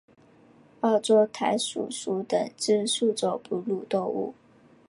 [0.79, 4.33] 澳洲弹鼠属等之数种哺乳动物。